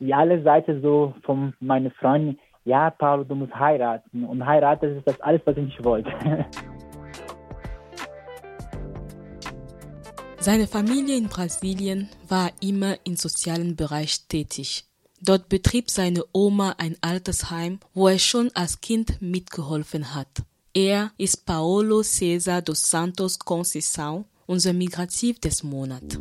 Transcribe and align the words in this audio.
die 0.00 0.14
alle 0.14 0.42
Seite 0.42 0.80
so 0.80 1.14
von 1.22 1.54
meinen 1.60 1.90
Freunden, 1.92 2.38
ja, 2.64 2.90
Paulo, 2.90 3.24
du 3.24 3.34
musst 3.34 3.54
heiraten. 3.54 4.24
Und 4.24 4.44
heiraten 4.46 4.96
ist 4.96 5.06
das 5.06 5.20
alles, 5.20 5.42
was 5.44 5.56
ich 5.56 5.64
nicht 5.64 5.84
wollte. 5.84 6.10
Seine 10.38 10.66
Familie 10.66 11.16
in 11.16 11.28
Brasilien 11.28 12.10
war 12.28 12.50
immer 12.60 12.96
im 13.04 13.16
sozialen 13.16 13.76
Bereich 13.76 14.28
tätig. 14.28 14.84
Dort 15.22 15.48
betrieb 15.48 15.90
seine 15.90 16.22
Oma 16.32 16.74
ein 16.76 16.96
Altersheim, 17.00 17.80
wo 17.94 18.08
er 18.08 18.18
schon 18.18 18.50
als 18.52 18.82
Kind 18.82 19.22
mitgeholfen 19.22 20.14
hat. 20.14 20.42
Er 20.74 21.12
ist 21.16 21.46
Paolo 21.46 22.02
Cesar 22.02 22.60
dos 22.60 22.90
Santos 22.90 23.38
Conceição, 23.38 24.24
unser 24.46 24.74
Migrativ 24.74 25.40
des 25.40 25.62
Monats. 25.62 26.18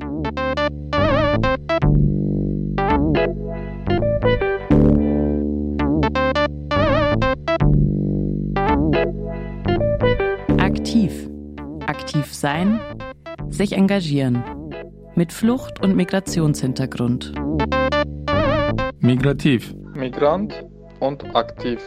Sein, 12.44 12.78
sich 13.50 13.72
engagieren. 13.72 14.44
Mit 15.16 15.32
Flucht- 15.32 15.82
und 15.82 15.96
Migrationshintergrund. 15.96 17.34
Migrativ. 19.00 19.74
Migrant 19.96 20.54
und 21.00 21.36
aktiv. 21.38 21.80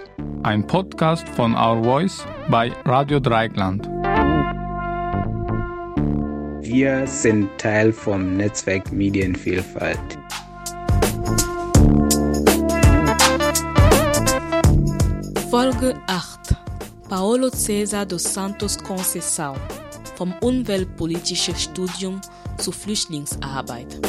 Ein 0.44 0.66
Podcast 0.66 1.28
von 1.28 1.54
Our 1.54 1.84
Voice 1.84 2.24
bei 2.48 2.72
Radio 2.86 3.20
Dreieckland. 3.20 3.86
Wir 6.62 7.06
sind 7.06 7.50
Teil 7.58 7.92
vom 7.92 8.38
Netzwerk 8.38 8.90
Medienvielfalt. 8.90 10.00
Folge 15.50 15.94
8 16.06 16.56
Paolo 17.10 17.50
Cesar 17.50 18.06
dos 18.06 18.22
Santos 18.22 18.78
Conceição 18.78 19.54
vom 20.16 20.34
Umweltpolitischen 20.40 21.54
Studium 21.54 22.20
zur 22.58 22.72
Flüchtlingsarbeit. 22.72 24.00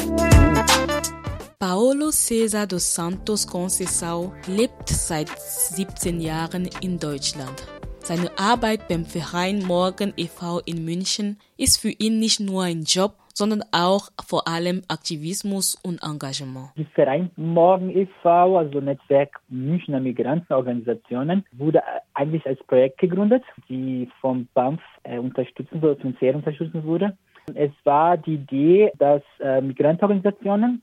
Paolo 1.58 2.10
Cesar 2.10 2.66
dos 2.66 2.94
Santos 2.94 3.46
Conceição 3.46 4.32
lebt 4.46 4.88
seit 4.88 5.28
17 5.38 6.20
Jahren 6.20 6.70
in 6.80 6.98
Deutschland. 6.98 7.66
Seine 8.02 8.38
Arbeit 8.38 8.88
beim 8.88 9.04
Verein 9.04 9.62
Morgen 9.66 10.14
e.V. 10.16 10.60
in 10.60 10.84
München 10.84 11.38
ist 11.56 11.78
für 11.78 11.90
ihn 11.90 12.18
nicht 12.18 12.40
nur 12.40 12.62
ein 12.62 12.84
Job, 12.84 13.16
sondern 13.38 13.62
auch 13.70 14.08
vor 14.26 14.48
allem 14.48 14.82
Aktivismus 14.88 15.76
und 15.86 16.02
Engagement. 16.02 16.70
Der 16.76 16.86
Verein 16.86 17.30
Morgen 17.36 17.88
e.V., 17.96 18.58
also 18.58 18.80
Netzwerk 18.80 19.38
Münchner 19.48 20.00
Migrantenorganisationen, 20.00 21.44
wurde 21.52 21.80
eigentlich 22.14 22.44
als 22.46 22.58
Projekt 22.64 22.98
gegründet, 22.98 23.44
die 23.68 24.10
vom 24.20 24.48
BAMF 24.54 24.80
äh, 25.04 25.18
unterstützen 25.18 25.80
wurde, 25.80 26.00
finanziell 26.00 26.34
unterstützt 26.34 26.74
wurde. 26.82 27.16
Es 27.54 27.70
war 27.84 28.16
die 28.16 28.34
Idee, 28.34 28.90
dass 28.98 29.22
äh, 29.38 29.60
Migrantenorganisationen 29.60 30.82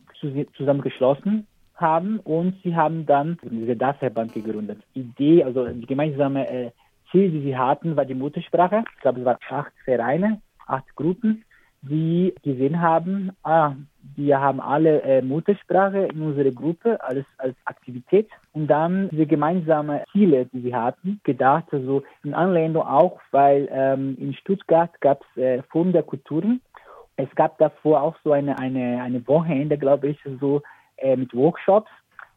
zusammengeschlossen 0.55 1.45
haben 1.75 2.19
und 2.21 2.55
sie 2.63 2.73
haben 2.73 3.05
dann 3.05 3.37
diese 3.43 3.75
DAS-Verband 3.75 4.33
gegründet. 4.33 4.79
Die 4.95 5.01
Idee, 5.01 5.43
also 5.43 5.67
die 5.67 5.85
gemeinsame 5.85 6.49
äh, 6.49 6.71
Ziel, 7.11 7.29
die 7.31 7.41
sie 7.41 7.57
hatten, 7.57 7.97
war 7.97 8.05
die 8.05 8.15
Muttersprache. 8.15 8.85
Ich 8.95 9.01
glaube, 9.01 9.19
es 9.19 9.25
waren 9.25 9.37
acht 9.49 9.73
Vereine, 9.83 10.41
acht 10.67 10.95
Gruppen 10.95 11.43
die 11.81 12.33
gesehen 12.43 12.81
haben, 12.81 13.31
ah, 13.43 13.73
wir 14.15 14.39
haben 14.39 14.59
alle 14.59 15.01
äh, 15.01 15.21
Muttersprache 15.21 16.05
in 16.05 16.21
unserer 16.21 16.51
Gruppe 16.51 17.01
alles 17.03 17.25
als 17.37 17.55
Aktivität 17.65 18.29
und 18.53 18.67
dann 18.67 19.09
diese 19.09 19.25
gemeinsamen 19.25 20.01
Ziele, 20.11 20.45
die 20.45 20.63
wir 20.63 20.81
hatten, 20.81 21.19
gedacht, 21.23 21.65
also 21.71 22.03
in 22.23 22.33
Anlehnung 22.33 22.83
auch, 22.83 23.19
weil 23.31 23.67
ähm, 23.71 24.15
in 24.19 24.33
Stuttgart 24.33 24.89
gab 25.01 25.21
es 25.35 25.41
äh, 25.41 25.63
Forum 25.69 25.91
der 25.91 26.03
Kulturen. 26.03 26.61
Es 27.17 27.29
gab 27.35 27.57
davor 27.57 28.01
auch 28.01 28.15
so 28.23 28.31
eine, 28.31 28.57
eine, 28.59 29.01
eine 29.01 29.25
Wochenende, 29.27 29.77
glaube 29.77 30.09
ich, 30.09 30.19
so 30.39 30.61
äh, 30.97 31.15
mit 31.15 31.33
Workshops, 31.33 31.89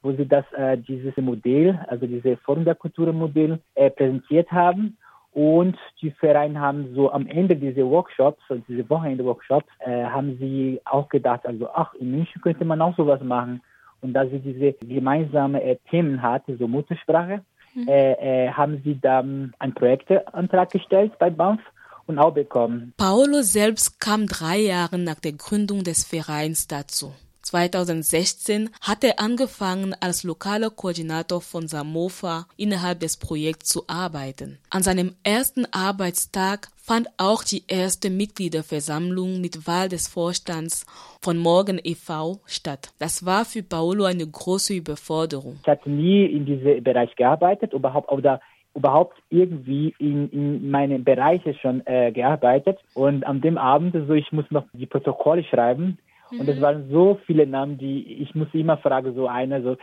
wo 0.03 0.13
sie 0.13 0.27
das, 0.27 0.45
äh, 0.53 0.79
dieses 0.79 1.17
Modell, 1.17 1.79
also 1.89 2.07
diese 2.07 2.37
Forum 2.39 2.65
der 2.65 2.75
Kulturen 2.75 3.17
Modell 3.17 3.59
äh, 3.75 3.91
präsentiert 3.91 4.51
haben. 4.51 4.97
Und 5.33 5.77
die 6.01 6.11
Vereine 6.11 6.59
haben 6.59 6.95
so 6.95 7.13
am 7.13 7.27
Ende 7.27 7.55
dieser 7.55 7.87
Workshops, 7.87 8.43
also 8.49 8.63
diese 8.69 8.89
Wochenende-Workshops, 8.89 9.69
äh, 9.81 10.05
haben 10.05 10.37
sie 10.39 10.81
auch 10.85 11.09
gedacht, 11.09 11.47
also 11.47 11.69
ach, 11.73 11.95
in 11.95 12.11
München 12.11 12.41
könnte 12.41 12.65
man 12.65 12.81
auch 12.81 12.97
sowas 12.97 13.23
machen. 13.23 13.63
Und 14.01 14.15
da 14.15 14.27
sie 14.27 14.39
diese 14.39 14.73
gemeinsame 14.73 15.63
äh, 15.63 15.77
Themen 15.91 16.23
hatte, 16.23 16.57
so 16.57 16.67
Muttersprache, 16.67 17.43
mhm. 17.75 17.89
äh, 17.89 18.47
äh 18.47 18.51
haben 18.51 18.81
sie 18.85 18.99
dann 19.01 19.55
einen 19.59 19.75
Projektantrag 19.75 20.71
gestellt 20.71 21.13
bei 21.19 21.31
BAMF 21.31 21.61
und 22.07 22.19
auch 22.19 22.33
bekommen. 22.33 22.95
Paolo 22.97 23.43
selbst 23.43 24.01
kam 24.01 24.27
drei 24.27 24.59
Jahre 24.59 24.99
nach 24.99 25.21
der 25.21 25.33
Gründung 25.33 25.85
des 25.85 26.05
Vereins 26.05 26.67
dazu. 26.67 27.13
2016 27.43 28.71
hat 28.81 29.05
er 29.05 29.21
angefangen, 29.21 29.95
als 30.01 30.25
lokaler 30.25 30.71
Koordinator 30.71 31.41
von 31.41 31.69
Samofa 31.69 32.47
innerhalb 32.57 33.01
des 33.01 33.17
Projekts 33.17 33.69
zu 33.69 33.83
arbeiten. 33.87 34.59
An 34.71 34.83
seinem 34.83 35.15
ersten 35.25 35.67
Arbeitstag 35.73 36.69
fand 36.77 37.09
auch 37.19 37.45
die 37.45 37.65
erste 37.69 38.11
Mitgliederversammlung 38.11 39.41
mit 39.41 39.67
Wahl 39.67 39.89
des 39.89 40.09
Vorstands 40.09 40.87
von 41.21 41.37
Morgen 41.39 41.79
e.V. 41.83 42.41
statt. 42.47 42.93
Das 42.99 43.27
war 43.27 43.45
für 43.45 43.63
Paolo 43.63 44.05
eine 44.05 44.27
große 44.27 44.75
Überforderung. 44.75 45.59
Ich 45.63 45.69
hatte 45.69 45.91
nie 45.91 46.25
in 46.25 46.47
diesem 46.47 46.83
Bereich 46.83 47.15
gearbeitet, 47.17 47.73
überhaupt 47.73 48.11
oder 48.11 48.41
überhaupt 48.75 49.17
irgendwie 49.29 49.95
in, 49.99 50.31
in 50.31 50.71
meine 50.71 50.99
Bereiche 50.99 51.55
schon 51.55 51.83
äh, 51.87 52.13
gearbeitet. 52.13 52.79
Und 52.95 53.27
an 53.27 53.41
dem 53.41 53.59
Abend, 53.59 53.95
so 54.07 54.15
ich 54.15 54.31
muss 54.33 54.51
noch 54.51 54.65
die 54.73 54.87
Protokolle 54.87 55.45
schreiben, 55.45 55.99
Mhm. 56.31 56.41
Und 56.41 56.49
es 56.49 56.61
waren 56.61 56.91
so 56.91 57.19
viele 57.27 57.47
Namen, 57.47 57.79
die 57.79 58.23
ich 58.23 58.35
muss 58.35 58.49
immer 58.53 58.79
fragen, 58.79 59.15
so 59.15 59.27
einer, 59.29 59.63
so, 59.63 59.77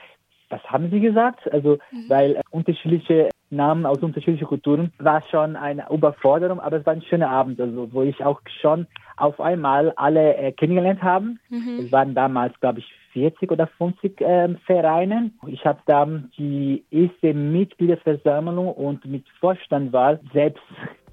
was 0.49 0.63
haben 0.65 0.89
Sie 0.91 0.99
gesagt? 0.99 1.51
Also, 1.51 1.77
mhm. 1.91 2.05
weil 2.09 2.35
äh, 2.35 2.41
unterschiedliche 2.51 3.29
Namen 3.49 3.85
aus 3.85 3.99
unterschiedlichen 3.99 4.47
Kulturen 4.47 4.91
war 4.97 5.23
schon 5.29 5.55
eine 5.55 5.87
Überforderung, 5.89 6.59
aber 6.59 6.77
es 6.77 6.85
war 6.85 6.93
ein 6.93 7.01
schöner 7.03 7.29
Abend, 7.29 7.59
also, 7.59 7.91
wo 7.93 8.01
ich 8.03 8.23
auch 8.23 8.41
schon 8.61 8.87
auf 9.17 9.39
einmal 9.39 9.93
alle 9.95 10.35
äh, 10.35 10.51
kennengelernt 10.51 11.01
habe. 11.01 11.35
Mhm. 11.49 11.85
Es 11.85 11.91
waren 11.91 12.15
damals, 12.15 12.59
glaube 12.59 12.79
ich, 12.79 12.93
40 13.13 13.49
oder 13.49 13.67
50 13.67 14.19
äh, 14.19 14.55
Vereine. 14.65 15.31
Ich 15.47 15.65
habe 15.65 15.79
dann 15.85 16.31
die 16.37 16.83
erste 16.91 17.33
Mitgliederversammlung 17.33 18.67
und 18.67 19.05
mit 19.05 19.23
Vorstandwahl 19.39 20.19
selbst 20.33 20.61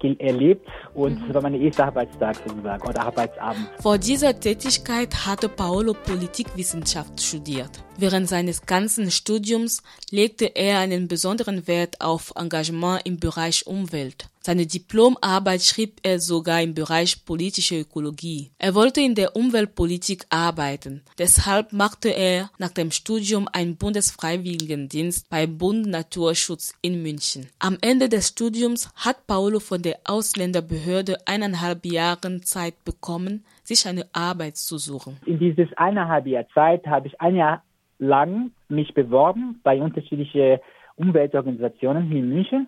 erlebt 0.03 0.67
und 0.93 1.21
es 1.21 1.27
mhm. 1.27 1.33
war 1.33 1.41
mein 1.41 1.55
erster 1.55 1.85
Arbeitstag 1.85 2.35
sozusagen 2.45 2.87
oder 2.87 3.01
Arbeitsabend. 3.01 3.69
Vor 3.81 3.97
dieser 3.97 4.39
Tätigkeit 4.39 5.25
hatte 5.25 5.49
Paolo 5.49 5.93
Politikwissenschaft 5.93 7.21
studiert. 7.21 7.83
Während 7.97 8.27
seines 8.27 8.65
ganzen 8.65 9.11
Studiums 9.11 9.83
legte 10.11 10.45
er 10.55 10.79
einen 10.79 11.07
besonderen 11.07 11.67
Wert 11.67 12.01
auf 12.01 12.33
Engagement 12.35 13.01
im 13.05 13.19
Bereich 13.19 13.65
Umwelt. 13.67 14.27
Seine 14.45 14.65
Diplomarbeit 14.65 15.61
schrieb 15.61 16.01
er 16.03 16.19
sogar 16.19 16.61
im 16.61 16.73
Bereich 16.73 17.23
politische 17.23 17.79
Ökologie. 17.79 18.51
Er 18.59 18.75
wollte 18.75 18.99
in 18.99 19.15
der 19.15 19.37
Umweltpolitik 19.37 20.25
arbeiten. 20.29 21.01
Deshalb 21.17 21.71
machte 21.71 22.09
er 22.09 22.49
nach 22.59 22.71
dem 22.71 22.91
Studium 22.91 23.47
einen 23.53 23.77
Bundesfreiwilligendienst 23.77 25.29
beim 25.29 25.57
Bund 25.57 25.85
Naturschutz 25.85 26.77
in 26.81 27.01
München. 27.01 27.47
Am 27.59 27.77
Ende 27.81 28.09
des 28.09 28.27
Studiums 28.27 28.91
hat 28.97 29.27
Paolo 29.27 29.61
von 29.61 29.81
der 29.81 29.99
Ausländerbehörde 30.03 31.19
eineinhalb 31.25 31.85
Jahre 31.85 32.41
Zeit 32.41 32.83
bekommen, 32.83 33.45
sich 33.63 33.87
eine 33.87 34.07
Arbeit 34.11 34.57
zu 34.57 34.77
suchen. 34.77 35.15
In 35.25 35.39
dieses 35.39 35.69
eineinhalb 35.77 36.27
Jahr 36.27 36.45
Zeit 36.53 36.85
habe 36.85 37.07
ich 37.07 37.21
ein 37.21 37.37
Jahr 37.37 37.63
lang 37.97 38.51
mich 38.67 38.93
beworben 38.93 39.61
bei 39.63 39.81
unterschiedlichen 39.81 40.59
Umweltorganisationen 40.97 42.09
hier 42.09 42.19
in 42.19 42.29
München, 42.29 42.67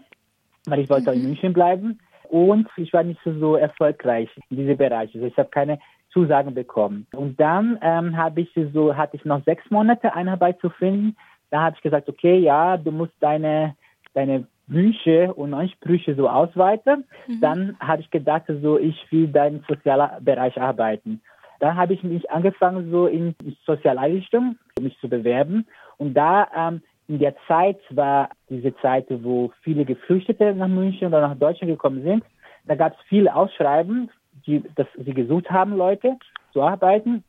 weil 0.68 0.80
ich 0.80 0.90
wollte 0.90 1.12
mhm. 1.12 1.18
in 1.18 1.24
München 1.24 1.54
bleiben. 1.54 2.00
Und 2.30 2.68
ich 2.78 2.92
war 2.92 3.04
nicht 3.04 3.20
so 3.24 3.56
erfolgreich 3.56 4.30
in 4.50 4.58
diesem 4.58 4.78
Bereich. 4.78 5.14
Also 5.14 5.28
ich 5.28 5.38
habe 5.38 5.50
keine 5.50 5.80
Zusagen 6.12 6.54
bekommen. 6.54 7.08
Und 7.14 7.40
dann 7.40 7.78
ähm, 7.82 8.18
habe 8.18 8.42
ich 8.42 8.50
so, 8.74 8.96
hatte 8.96 9.18
ich 9.18 9.26
noch 9.26 9.44
sechs 9.44 9.70
Monate 9.70 10.14
Einarbeit 10.14 10.60
zu 10.60 10.70
finden. 10.70 11.16
Da 11.52 11.62
habe 11.62 11.76
ich 11.76 11.84
gesagt, 11.84 12.10
okay, 12.10 12.38
ja, 12.38 12.78
du 12.78 12.92
musst 12.92 13.14
deine, 13.20 13.76
deine 14.14 14.48
Wünsche 14.68 15.34
und 15.34 15.54
Ansprüche 15.54 16.16
so 16.16 16.28
ausweiten. 16.30 17.06
Mhm. 17.28 17.42
Dann 17.42 17.78
habe 17.80 18.02
ich 18.02 18.10
gedacht, 18.10 18.44
so 18.62 18.80
ich 18.80 18.96
will 19.12 19.28
deinen 19.28 19.64
sozialen 19.68 20.24
Bereich 20.24 20.60
arbeiten. 20.60 21.22
Dann 21.60 21.76
habe 21.76 21.94
ich 21.94 22.04
mich 22.04 22.30
angefangen, 22.32 22.92
so 22.92 23.08
in 23.08 23.36
Sozialeinrichtungen 23.66 24.60
mich 24.80 24.98
zu 25.00 25.10
bewerben. 25.10 25.68
Und 25.98 26.14
da 26.14 26.48
ähm, 26.56 26.82
in 27.08 27.20
der 27.20 27.36
Zeit 27.48 27.80
war 27.90 28.30
diese 28.50 28.76
Zeit, 28.78 29.06
wo 29.10 29.52
viele 29.62 29.86
Geflüchtete 29.86 30.56
nach 30.56 30.68
München 30.68 31.08
oder 31.08 31.22
nach 31.22 31.38
Deutschland 31.38 31.72
gekommen 31.72 32.04
sind. 32.04 32.24
Da 32.66 32.76
gab 32.76 32.94
es 32.94 33.00
viele 33.08 33.36
Ausschreiben, 33.36 34.10
die, 34.48 34.64
dass 34.76 34.88
sie 34.98 35.14
gesucht 35.14 35.50
haben, 35.52 35.78
Leute 35.78 36.18
zu 36.52 36.62
arbeiten. 36.62 37.24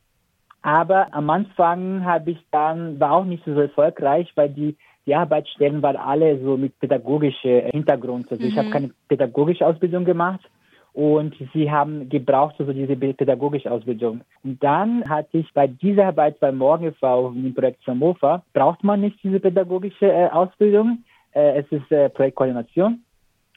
Aber 0.63 1.15
am 1.15 1.29
Anfang 1.31 2.05
habe 2.05 2.33
ich 2.33 2.39
dann, 2.51 2.99
war 2.99 3.13
auch 3.13 3.25
nicht 3.25 3.45
so 3.45 3.53
erfolgreich, 3.53 4.33
weil 4.35 4.49
die, 4.49 4.77
die 5.05 5.15
Arbeitsstellen 5.15 5.83
waren 5.83 5.97
alle 5.97 6.41
so 6.43 6.57
mit 6.57 6.79
pädagogischem 6.81 7.71
Hintergrund. 7.71 8.31
Also 8.31 8.43
mhm. 8.43 8.49
ich 8.49 8.59
habe 8.59 8.71
keine 8.71 8.91
pädagogische 9.09 9.67
Ausbildung 9.67 10.05
gemacht 10.05 10.41
und 10.97 11.35
sie 11.53 11.71
haben 11.71 12.09
gebraucht 12.09 12.55
also 12.59 12.73
diese 12.73 12.97
pädagogische 12.97 13.71
Ausbildung. 13.71 14.23
Und 14.43 14.65
dann 14.65 15.07
hatte 15.07 15.37
ich 15.37 15.53
bei 15.53 15.67
dieser 15.67 16.07
Arbeit 16.07 16.41
bei 16.41 16.51
Morgenfrau 16.51 17.33
im 17.33 17.55
Projekt 17.55 17.85
Samofa, 17.85 18.43
braucht 18.55 18.83
man 18.83 19.03
nicht 19.03 19.23
diese 19.23 19.39
pädagogische 19.39 20.11
äh, 20.11 20.31
Ausbildung. 20.31 21.05
Äh, 21.33 21.61
es 21.61 21.67
ist 21.71 21.93
äh, 21.93 22.09
Projektkoordination. 22.09 23.05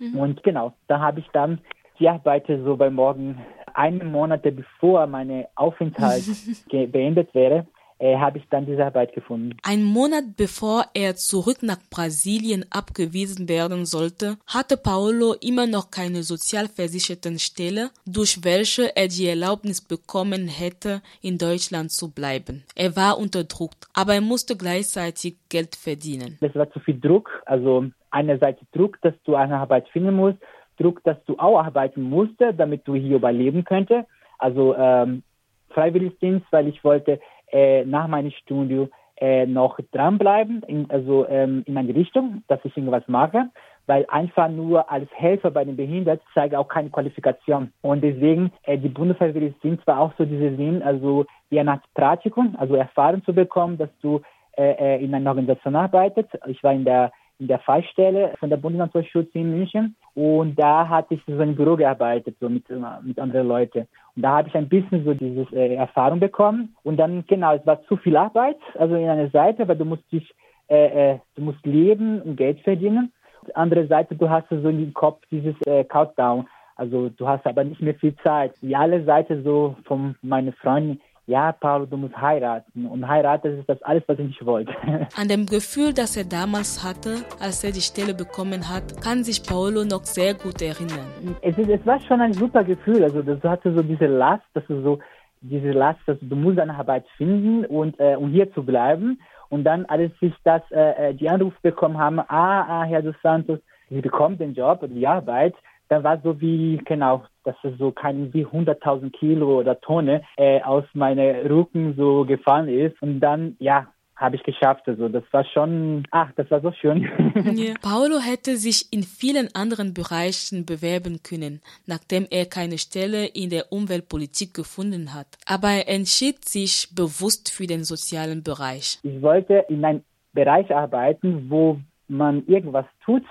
Mhm. 0.02 0.20
Und 0.20 0.44
genau, 0.44 0.74
da 0.90 1.00
habe 1.00 1.22
ich 1.22 1.28
dann 1.32 1.60
die 1.98 2.10
Arbeit 2.10 2.44
so 2.48 2.76
bei 2.76 2.90
Morgen 2.90 3.38
einen 3.74 4.12
Monat 4.12 4.44
bevor 4.44 5.08
meine 5.08 5.48
Aufenthalt 5.56 6.26
beendet 6.92 7.34
wäre, 7.34 7.66
äh, 8.00 8.18
habe 8.18 8.38
ich 8.38 8.46
dann 8.50 8.66
diese 8.66 8.86
Arbeit 8.86 9.14
gefunden. 9.14 9.58
Ein 9.64 9.84
Monat 9.84 10.38
bevor 10.38 10.86
er 10.94 11.16
zurück 11.16 11.58
nach 11.62 11.80
Brasilien 11.90 12.66
abgewiesen 12.72 13.48
werden 13.50 13.86
sollte, 13.86 14.38
hatte 14.48 14.78
Paolo 14.78 15.36
immer 15.42 15.68
noch 15.68 15.92
keine 15.92 16.24
Sozialversichertenstelle, 16.24 17.90
durch 18.06 18.44
welche 18.44 18.96
er 18.96 19.08
die 19.08 19.28
Erlaubnis 19.28 19.82
bekommen 19.82 20.48
hätte, 20.48 21.02
in 21.22 21.38
Deutschland 21.38 21.92
zu 21.92 22.12
bleiben. 22.12 22.64
Er 22.76 22.96
war 22.96 23.18
unterdrückt, 23.18 23.88
aber 23.94 24.16
er 24.16 24.22
musste 24.22 24.56
gleichzeitig 24.56 25.36
Geld 25.50 25.76
verdienen. 25.76 26.38
Es 26.42 26.56
war 26.56 26.72
zu 26.72 26.80
viel 26.80 27.00
Druck, 27.00 27.30
also 27.46 27.86
einerseits 28.12 28.62
Druck, 28.72 28.98
dass 29.02 29.14
du 29.26 29.36
eine 29.36 29.58
Arbeit 29.58 29.88
finden 29.90 30.16
musst, 30.16 30.38
Druck, 30.78 31.04
dass 31.04 31.18
du 31.26 31.38
auch 31.38 31.60
arbeiten 31.60 32.02
musste, 32.02 32.54
damit 32.54 32.88
du 32.88 32.96
hier 32.96 33.18
überleben 33.18 33.66
könntest. 33.66 34.08
Also 34.38 34.76
ähm, 34.78 35.24
Freiwilligdienst, 35.72 36.46
weil 36.52 36.68
ich 36.68 36.84
wollte 36.84 37.20
äh, 37.52 37.86
nach 37.86 38.08
meinem 38.08 38.32
Studium 38.32 38.90
äh, 39.20 39.46
noch 39.46 39.80
dranbleiben, 39.92 40.64
in, 40.68 40.90
also 40.90 41.28
ähm, 41.28 41.64
in 41.66 41.78
eine 41.78 41.94
Richtung, 41.94 42.44
dass 42.48 42.64
ich 42.64 42.76
irgendwas 42.78 43.08
mache, 43.08 43.50
weil 43.86 44.06
einfach 44.08 44.50
nur 44.50 44.90
als 44.90 45.10
Helfer 45.14 45.52
bei 45.52 45.66
den 45.66 45.76
Behinderten 45.76 46.26
zeigt 46.34 46.56
auch 46.56 46.68
keine 46.68 46.90
Qualifikation. 46.90 47.74
Und 47.82 48.02
deswegen, 48.02 48.52
äh, 48.64 48.78
die 48.78 48.88
Bundesfreiwilligdienst 48.88 49.86
war 49.88 50.00
auch 50.00 50.14
so 50.18 50.26
dieser 50.26 50.56
Sinn, 50.56 50.82
also 50.84 51.26
wie 51.50 51.60
Art 51.60 51.84
Praktikum, 51.96 52.56
also 52.58 52.76
Erfahrung 52.76 53.24
zu 53.26 53.34
bekommen, 53.34 53.78
dass 53.78 53.90
du 54.02 54.22
äh, 54.58 54.72
äh 54.72 55.04
in 55.04 55.14
einer 55.14 55.32
Organisation 55.32 55.76
arbeitest. 55.76 56.30
Ich 56.48 56.64
war 56.64 56.74
in 56.74 56.86
der 56.86 57.12
in 57.40 57.48
der 57.48 57.60
Fallstelle 57.60 58.34
von 58.40 58.50
der 58.50 58.58
Bundesnaturnschutz 58.58 59.30
in 59.34 59.50
München 59.50 59.96
und 60.14 60.60
da 60.60 60.88
hatte 60.88 61.14
ich 61.14 61.22
so 61.26 61.32
in 61.32 61.42
einem 61.42 61.56
Büro 61.56 61.78
gearbeitet, 61.78 62.36
so 62.42 62.50
mit, 62.50 62.66
mit 63.04 63.20
anderen 63.20 63.48
Leuten. 63.48 63.88
Und 64.16 64.22
da 64.24 64.38
habe 64.38 64.50
ich 64.50 64.56
ein 64.56 64.68
bisschen 64.68 65.06
so 65.06 65.14
diese 65.14 65.48
äh, 65.56 65.76
Erfahrung 65.76 66.20
bekommen. 66.20 66.76
Und 66.84 66.98
dann, 66.98 67.24
genau, 67.26 67.54
es 67.56 67.66
war 67.66 67.82
zu 67.84 67.96
viel 67.96 68.18
Arbeit, 68.18 68.58
also 68.78 68.96
in 68.96 69.08
einer 69.08 69.30
Seite, 69.30 69.66
weil 69.68 69.78
du 69.78 69.86
musst 69.86 70.12
dich, 70.12 70.30
äh, 70.68 71.14
äh, 71.14 71.20
du 71.36 71.44
musst 71.44 71.66
leben 71.66 72.22
und 72.22 72.36
Geld 72.36 72.60
verdienen. 72.62 73.14
Andere 73.54 73.88
Seite, 73.88 74.16
du 74.16 74.30
hast 74.30 74.50
so 74.50 74.68
in 74.68 74.80
den 74.80 74.94
Kopf 74.94 75.24
dieses 75.32 75.56
äh, 75.66 75.86
Countdown. 75.86 76.48
Also 76.76 77.10
du 77.10 77.28
hast 77.28 77.46
aber 77.46 77.64
nicht 77.64 77.82
mehr 77.82 77.96
viel 77.96 78.16
Zeit. 78.18 78.54
Die 78.62 78.76
alle 78.76 79.04
Seite 79.06 79.42
so 79.42 79.78
von 79.86 80.16
meinen 80.22 80.52
Freunden, 80.54 81.00
ja, 81.30 81.52
Paulo, 81.52 81.86
du 81.86 81.96
musst 81.96 82.18
heiraten. 82.18 82.88
Und 82.88 83.08
heiraten 83.08 83.60
ist 83.60 83.70
das 83.70 83.82
alles, 83.84 84.04
was 84.08 84.18
ich 84.18 84.28
nicht 84.30 84.46
wollte. 84.46 84.74
An 85.16 85.28
dem 85.28 85.46
Gefühl, 85.46 85.94
das 85.94 86.18
er 86.18 86.24
damals 86.24 86.84
hatte, 86.84 87.18
als 87.40 87.64
er 87.64 87.72
die 87.72 87.82
Stelle 87.82 88.16
bekommen 88.16 88.68
hat, 88.68 89.00
kann 89.04 89.24
sich 89.24 89.44
Paulo 89.44 89.84
noch 89.84 90.06
sehr 90.06 90.34
gut 90.34 90.60
erinnern. 90.62 91.08
Es, 91.42 91.56
ist, 91.56 91.70
es 91.70 91.86
war 91.86 92.00
schon 92.02 92.20
ein 92.20 92.34
super 92.34 92.64
Gefühl. 92.64 93.04
Also 93.04 93.22
du 93.22 93.40
hatte 93.44 93.72
so 93.76 93.84
diese 93.84 94.08
Last, 94.08 94.44
dass 94.56 94.66
du 94.66 94.82
so 94.82 95.00
diese 95.42 95.70
Last, 95.70 96.00
dass 96.08 96.18
du 96.20 96.36
musst 96.36 96.60
eine 96.60 96.76
Arbeit 96.76 97.06
finden 97.16 97.64
und 97.64 98.00
äh, 98.00 98.16
um 98.16 98.32
hier 98.32 98.52
zu 98.54 98.64
bleiben. 98.64 99.22
Und 99.50 99.64
dann, 99.66 99.86
als 99.86 100.12
ich 100.22 100.34
das 100.44 100.64
äh, 100.72 101.10
äh 101.10 101.14
die 101.14 101.30
Anruf 101.30 101.54
bekommen 101.62 102.00
haben, 102.00 102.20
ah, 102.20 102.26
ah, 102.68 102.84
Herr 102.86 103.04
dos 103.04 103.16
Santos, 103.22 103.60
Sie 103.92 104.02
bekommen 104.02 104.38
den 104.38 104.54
Job 104.54 104.84
die 104.88 105.08
Arbeit, 105.08 105.56
da 105.90 106.04
war 106.04 106.22
so 106.24 106.40
wie, 106.40 106.80
genau, 106.86 107.24
dass 107.44 107.56
es 107.64 107.78
so 107.78 107.92
kein 107.92 108.34
wie 108.34 108.46
100.000 108.46 109.12
Kilo 109.12 109.60
oder 109.60 109.80
Tonne 109.82 110.22
äh, 110.38 110.62
aus 110.62 110.86
meinem 110.94 111.48
Rücken 111.48 111.96
so 111.98 112.26
gefallen 112.26 112.70
ist. 112.70 113.02
Und 113.02 113.20
dann, 113.20 113.58
ja, 113.60 113.88
habe 114.20 114.36
ich 114.36 114.44
geschafft. 114.44 114.84
Also 114.88 115.08
das 115.08 115.24
war 115.32 115.46
schon, 115.46 116.04
ach, 116.12 116.32
das 116.36 116.52
war 116.52 116.62
so 116.62 116.72
schön. 116.72 117.10
Ja. 117.60 117.74
Paolo 117.82 118.20
hätte 118.20 118.58
sich 118.58 118.92
in 118.94 119.04
vielen 119.04 119.50
anderen 119.56 119.94
Bereichen 119.94 120.66
bewerben 120.66 121.24
können, 121.24 121.62
nachdem 121.88 122.28
er 122.30 122.46
keine 122.46 122.78
Stelle 122.78 123.26
in 123.26 123.50
der 123.50 123.72
Umweltpolitik 123.72 124.54
gefunden 124.54 125.14
hat. 125.14 125.28
Aber 125.46 125.70
er 125.70 125.90
entschied 125.90 126.46
sich 126.46 126.90
bewusst 126.96 127.52
für 127.52 127.66
den 127.66 127.84
sozialen 127.84 128.44
Bereich. 128.44 129.00
Ich 129.04 129.22
wollte 129.22 129.66
in 129.70 129.84
einem 129.84 130.04
Bereich 130.34 130.74
arbeiten, 130.74 131.50
wo 131.50 131.80
man 132.08 132.46
irgendwas 132.46 132.86
tut, 133.04 133.24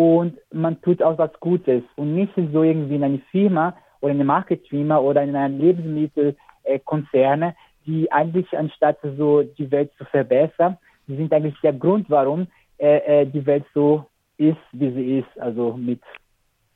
und 0.00 0.38
man 0.50 0.80
tut 0.80 1.02
auch 1.02 1.18
was 1.18 1.32
Gutes. 1.40 1.82
Und 1.96 2.14
nicht 2.14 2.32
so 2.34 2.62
irgendwie 2.62 2.94
in 2.94 3.04
eine 3.04 3.18
Firma 3.30 3.76
oder 4.00 4.14
eine 4.14 4.24
Marketingfirma 4.24 4.96
oder 4.96 5.22
in 5.22 5.36
einem 5.36 5.58
Lebensmittelkonzerne, 5.58 7.54
die 7.84 8.10
eigentlich 8.10 8.56
anstatt 8.56 8.96
so 9.18 9.42
die 9.42 9.70
Welt 9.70 9.92
zu 9.98 10.06
verbessern, 10.06 10.78
die 11.06 11.16
sind 11.16 11.30
eigentlich 11.34 11.60
der 11.62 11.74
Grund, 11.74 12.08
warum 12.08 12.46
äh, 12.78 13.20
äh, 13.20 13.26
die 13.26 13.44
Welt 13.44 13.66
so 13.74 14.06
ist, 14.38 14.56
wie 14.72 14.90
sie 14.90 15.18
ist, 15.18 15.38
also 15.38 15.74
mit 15.74 16.00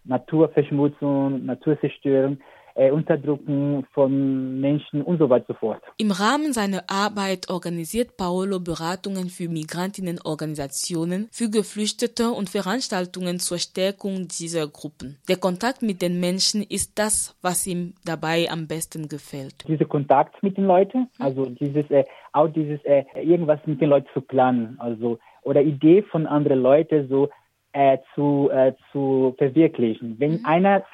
Naturverschmutzung, 0.04 1.46
Naturzerstörung 1.46 2.36
äh, 2.74 2.90
Unterdrücken 2.90 3.86
von 3.92 4.60
Menschen 4.60 5.02
und 5.02 5.18
so 5.18 5.30
weiter 5.30 5.50
und 5.50 5.54
so 5.56 5.60
fort. 5.60 5.82
Im 5.98 6.10
Rahmen 6.10 6.52
seiner 6.52 6.84
Arbeit 6.88 7.48
organisiert 7.48 8.16
Paolo 8.16 8.60
Beratungen 8.60 9.28
für 9.28 9.48
Migrantinnenorganisationen, 9.48 11.28
für 11.30 11.50
Geflüchtete 11.50 12.30
und 12.30 12.50
Veranstaltungen 12.50 13.38
zur 13.38 13.58
Stärkung 13.58 14.28
dieser 14.28 14.66
Gruppen. 14.66 15.18
Der 15.28 15.36
Kontakt 15.36 15.82
mit 15.82 16.02
den 16.02 16.20
Menschen 16.20 16.62
ist 16.62 16.98
das, 16.98 17.36
was 17.42 17.66
ihm 17.66 17.94
dabei 18.04 18.48
am 18.50 18.66
besten 18.66 19.08
gefällt. 19.08 19.66
Dieser 19.68 19.84
Kontakt 19.84 20.42
mit 20.42 20.56
den 20.56 20.66
Leuten, 20.66 21.08
also 21.18 21.46
dieses, 21.46 21.90
äh, 21.90 22.04
auch 22.32 22.48
dieses 22.48 22.84
äh, 22.84 23.04
irgendwas 23.22 23.60
mit 23.66 23.80
den 23.80 23.90
Leuten 23.90 24.08
zu 24.12 24.20
planen, 24.20 24.76
also 24.78 25.18
oder 25.42 25.62
Idee 25.62 26.02
von 26.02 26.26
anderen 26.26 26.60
Leuten 26.60 27.08
so 27.08 27.28
äh, 27.72 27.98
zu, 28.14 28.50
äh, 28.52 28.72
zu 28.92 29.34
verwirklichen. 29.36 30.16
Wenn 30.18 30.38
mhm. 30.38 30.44
einer 30.44 30.84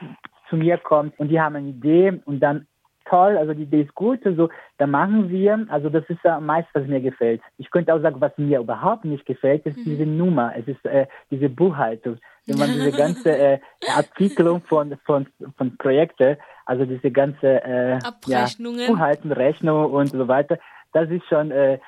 zu 0.50 0.56
mir 0.56 0.76
kommt 0.76 1.18
und 1.18 1.28
die 1.28 1.40
haben 1.40 1.56
eine 1.56 1.68
Idee 1.68 2.20
und 2.26 2.40
dann 2.40 2.66
toll, 3.06 3.36
also 3.36 3.54
die 3.54 3.62
Idee 3.62 3.82
ist 3.82 3.94
gut, 3.94 4.24
also 4.24 4.48
dann 4.78 4.90
machen 4.90 5.30
wir, 5.30 5.66
also 5.68 5.88
das 5.88 6.04
ist 6.08 6.20
ja 6.22 6.38
meist, 6.40 6.68
was 6.74 6.86
mir 6.86 7.00
gefällt. 7.00 7.40
Ich 7.58 7.70
könnte 7.70 7.92
auch 7.94 8.00
sagen, 8.00 8.20
was 8.20 8.36
mir 8.36 8.60
überhaupt 8.60 9.04
nicht 9.04 9.26
gefällt, 9.26 9.66
ist 9.66 9.78
mhm. 9.78 9.84
diese 9.84 10.06
Nummer, 10.06 10.52
es 10.56 10.66
ist 10.68 10.84
äh, 10.84 11.06
diese 11.30 11.48
Buchhaltung. 11.48 12.18
Wenn 12.46 12.58
man 12.58 12.72
diese 12.72 12.92
ganze 12.92 13.36
äh, 13.36 13.58
Abwicklung 13.96 14.62
von, 14.62 14.96
von, 15.04 15.26
von 15.56 15.76
Projekten, 15.76 16.36
also 16.66 16.84
diese 16.84 17.10
ganze 17.10 17.62
äh. 17.64 17.98
Ja, 18.26 18.46
Buchhalten, 18.58 19.32
Rechnung 19.32 19.92
und 19.92 20.08
so 20.08 20.28
weiter, 20.28 20.58
das 20.92 21.10
ist 21.10 21.26
schon 21.28 21.50
äh, 21.50 21.78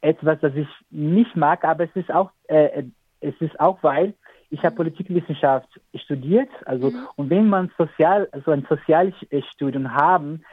etwas, 0.00 0.38
das 0.40 0.54
ich 0.54 0.68
nicht 0.90 1.36
mag, 1.36 1.64
aber 1.64 1.84
es 1.84 1.94
ist 1.94 2.12
auch, 2.12 2.30
äh, 2.48 2.84
es 3.20 3.34
ist 3.40 3.58
auch, 3.60 3.78
weil 3.82 4.14
ich 4.50 4.64
habe 4.64 4.76
Politikwissenschaft 4.76 5.68
studiert, 5.94 6.50
also 6.66 6.90
mhm. 6.90 7.06
und 7.16 7.30
wenn 7.30 7.48
man 7.48 7.70
sozial, 7.78 8.28
so 8.44 8.50
ein 8.50 8.66
Sozialstudium 8.68 9.94
haben, 9.94 10.44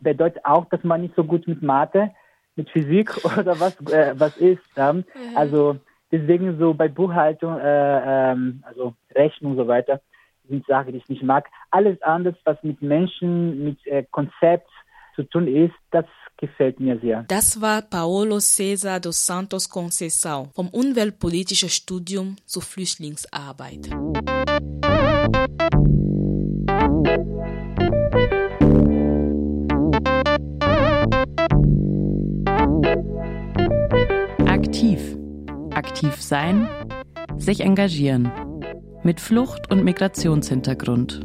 bedeutet 0.00 0.44
auch, 0.44 0.66
dass 0.66 0.82
man 0.84 1.02
nicht 1.02 1.14
so 1.16 1.24
gut 1.24 1.46
mit 1.48 1.62
Mathe, 1.62 2.10
mit 2.54 2.70
Physik 2.70 3.24
oder 3.38 3.58
was 3.60 3.78
äh, 3.90 4.14
was 4.18 4.36
ist. 4.36 4.62
Ähm, 4.76 4.96
mhm. 4.96 5.36
Also 5.36 5.76
deswegen 6.10 6.58
so 6.58 6.74
bei 6.74 6.88
Buchhaltung, 6.88 7.58
äh, 7.58 8.32
ähm, 8.32 8.62
also 8.66 8.94
Rechnung 9.14 9.52
und 9.52 9.58
so 9.58 9.68
weiter, 9.68 10.00
sind 10.48 10.66
Sachen, 10.66 10.92
die 10.92 10.98
ich 10.98 11.08
nicht 11.08 11.22
mag. 11.22 11.48
Alles 11.70 12.00
anderes, 12.02 12.38
was 12.44 12.62
mit 12.62 12.82
Menschen, 12.82 13.64
mit 13.64 13.86
äh, 13.86 14.04
Konzept 14.10 14.70
zu 15.16 15.24
tun 15.24 15.48
ist, 15.48 15.74
das 15.90 16.04
gefällt 16.36 16.78
mir 16.78 16.98
sehr. 17.00 17.24
Das 17.28 17.60
war 17.60 17.82
Paolo 17.82 18.36
César 18.36 19.00
dos 19.00 19.26
Santos 19.26 19.68
Conceição 19.70 20.50
vom 20.54 20.68
Umweltpolitischen 20.68 21.70
Studium 21.70 22.36
zur 22.44 22.62
Flüchtlingsarbeit. 22.62 23.90
Aktiv. 34.46 35.16
Aktiv 35.70 36.20
sein, 36.20 36.68
sich 37.38 37.60
engagieren. 37.60 38.30
Mit 39.02 39.20
Flucht- 39.20 39.70
und 39.70 39.84
Migrationshintergrund. 39.84 41.20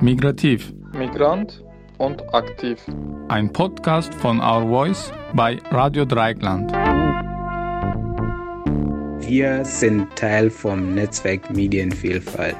Migrativ. 0.00 0.72
Migrant 0.94 1.64
und 1.98 2.34
aktiv. 2.34 2.80
Ein 3.28 3.52
Podcast 3.52 4.14
von 4.14 4.40
Our 4.40 4.66
Voice 4.68 5.12
bei 5.34 5.60
Radio 5.70 6.04
Dreieckland. 6.04 6.72
Wir 9.28 9.64
sind 9.64 10.16
Teil 10.16 10.48
vom 10.48 10.94
Netzwerk 10.94 11.50
Medienvielfalt. 11.50 12.56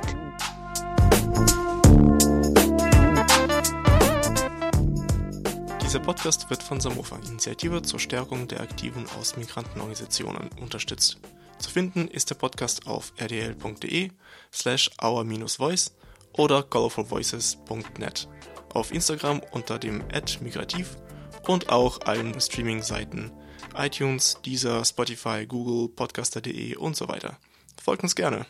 Die 5.80 5.84
Dieser 5.84 6.00
Podcast 6.00 6.50
wird 6.50 6.62
von 6.62 6.80
Samofa, 6.80 7.16
Initiative 7.26 7.80
zur 7.80 7.98
Stärkung 7.98 8.46
der 8.46 8.60
aktiven 8.60 9.06
Außenmigrantenorganisationen, 9.18 10.50
unterstützt. 10.60 11.18
Zu 11.58 11.70
finden 11.70 12.08
ist 12.08 12.28
der 12.28 12.34
Podcast 12.34 12.86
auf 12.86 13.14
rdl.de 13.18 14.10
slash 14.52 14.90
our-voice 15.02 15.94
oder 16.34 16.62
colorfulvoices.net, 16.62 18.28
auf 18.74 18.92
Instagram 18.92 19.40
unter 19.52 19.78
dem 19.78 20.02
migrativ 20.40 20.96
und 21.46 21.70
auch 21.70 22.02
allen 22.02 22.38
Streaming-Seiten 22.40 23.32
iTunes, 23.76 24.38
Deezer, 24.44 24.84
Spotify, 24.84 25.46
Google, 25.46 25.88
Podcaster.de 25.88 26.76
und 26.76 26.96
so 26.96 27.08
weiter. 27.08 27.38
Folgt 27.80 28.02
uns 28.02 28.14
gerne. 28.14 28.46